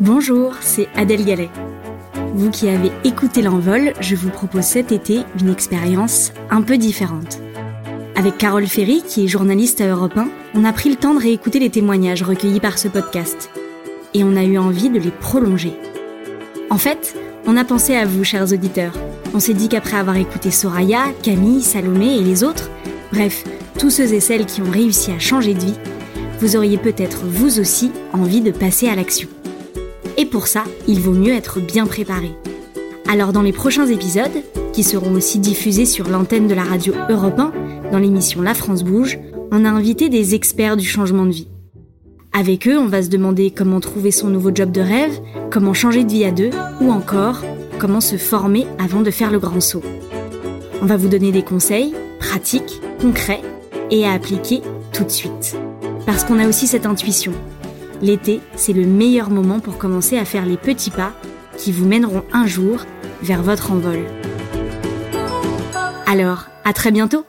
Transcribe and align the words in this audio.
Bonjour, 0.00 0.54
c'est 0.62 0.88
Adèle 0.96 1.26
Gallet. 1.26 1.50
Vous 2.32 2.50
qui 2.50 2.70
avez 2.70 2.90
écouté 3.04 3.42
l'envol, 3.42 3.92
je 4.00 4.16
vous 4.16 4.30
propose 4.30 4.62
cet 4.62 4.92
été 4.92 5.20
une 5.38 5.50
expérience 5.52 6.32
un 6.48 6.62
peu 6.62 6.78
différente. 6.78 7.38
Avec 8.16 8.38
Carole 8.38 8.66
Ferry, 8.66 9.02
qui 9.06 9.24
est 9.24 9.28
journaliste 9.28 9.82
à 9.82 9.88
Europe 9.88 10.16
1, 10.16 10.30
on 10.54 10.64
a 10.64 10.72
pris 10.72 10.88
le 10.88 10.96
temps 10.96 11.12
de 11.12 11.20
réécouter 11.20 11.58
les 11.58 11.68
témoignages 11.68 12.22
recueillis 12.22 12.60
par 12.60 12.78
ce 12.78 12.88
podcast. 12.88 13.50
Et 14.14 14.24
on 14.24 14.36
a 14.36 14.44
eu 14.44 14.56
envie 14.56 14.88
de 14.88 14.98
les 14.98 15.10
prolonger. 15.10 15.74
En 16.70 16.78
fait, 16.78 17.14
on 17.46 17.58
a 17.58 17.64
pensé 17.64 17.94
à 17.94 18.06
vous, 18.06 18.24
chers 18.24 18.50
auditeurs. 18.54 18.94
On 19.34 19.38
s'est 19.38 19.52
dit 19.52 19.68
qu'après 19.68 19.98
avoir 19.98 20.16
écouté 20.16 20.50
Soraya, 20.50 21.12
Camille, 21.22 21.60
Salomé 21.60 22.16
et 22.16 22.22
les 22.22 22.42
autres, 22.42 22.70
bref, 23.12 23.44
tous 23.78 23.90
ceux 23.90 24.14
et 24.14 24.20
celles 24.20 24.46
qui 24.46 24.62
ont 24.62 24.70
réussi 24.70 25.10
à 25.10 25.18
changer 25.18 25.52
de 25.52 25.60
vie, 25.60 25.78
vous 26.40 26.56
auriez 26.56 26.78
peut-être 26.78 27.26
vous 27.26 27.60
aussi 27.60 27.92
envie 28.14 28.40
de 28.40 28.50
passer 28.50 28.88
à 28.88 28.94
l'action. 28.94 29.28
Et 30.16 30.26
pour 30.26 30.46
ça, 30.46 30.64
il 30.86 31.00
vaut 31.00 31.12
mieux 31.12 31.32
être 31.32 31.60
bien 31.60 31.86
préparé. 31.86 32.32
Alors 33.08 33.32
dans 33.32 33.42
les 33.42 33.52
prochains 33.52 33.86
épisodes, 33.86 34.42
qui 34.72 34.84
seront 34.84 35.14
aussi 35.14 35.38
diffusés 35.38 35.86
sur 35.86 36.08
l'antenne 36.08 36.46
de 36.46 36.54
la 36.54 36.62
radio 36.62 36.94
Europe 37.08 37.38
1, 37.38 37.52
dans 37.90 37.98
l'émission 37.98 38.42
La 38.42 38.54
France 38.54 38.84
Bouge, 38.84 39.18
on 39.50 39.64
a 39.64 39.70
invité 39.70 40.08
des 40.08 40.34
experts 40.34 40.76
du 40.76 40.86
changement 40.86 41.26
de 41.26 41.32
vie. 41.32 41.48
Avec 42.32 42.68
eux, 42.68 42.78
on 42.78 42.86
va 42.86 43.02
se 43.02 43.08
demander 43.08 43.50
comment 43.50 43.80
trouver 43.80 44.12
son 44.12 44.28
nouveau 44.28 44.52
job 44.54 44.70
de 44.70 44.80
rêve, 44.80 45.18
comment 45.50 45.74
changer 45.74 46.04
de 46.04 46.10
vie 46.12 46.24
à 46.24 46.30
deux, 46.30 46.50
ou 46.80 46.90
encore 46.92 47.42
comment 47.80 48.00
se 48.00 48.16
former 48.16 48.66
avant 48.78 49.00
de 49.00 49.10
faire 49.10 49.32
le 49.32 49.40
grand 49.40 49.60
saut. 49.60 49.82
On 50.80 50.86
va 50.86 50.96
vous 50.96 51.08
donner 51.08 51.32
des 51.32 51.42
conseils 51.42 51.92
pratiques, 52.20 52.80
concrets 53.00 53.42
et 53.90 54.06
à 54.06 54.12
appliquer 54.12 54.60
tout 54.92 55.02
de 55.02 55.10
suite. 55.10 55.56
Parce 56.06 56.24
qu'on 56.24 56.38
a 56.38 56.48
aussi 56.48 56.66
cette 56.68 56.86
intuition. 56.86 57.32
L'été, 58.02 58.40
c'est 58.56 58.72
le 58.72 58.86
meilleur 58.86 59.30
moment 59.30 59.60
pour 59.60 59.76
commencer 59.76 60.16
à 60.16 60.24
faire 60.24 60.46
les 60.46 60.56
petits 60.56 60.90
pas 60.90 61.12
qui 61.56 61.70
vous 61.72 61.86
mèneront 61.86 62.24
un 62.32 62.46
jour 62.46 62.86
vers 63.22 63.42
votre 63.42 63.72
envol. 63.72 64.00
Alors, 66.06 66.46
à 66.64 66.72
très 66.72 66.90
bientôt 66.90 67.24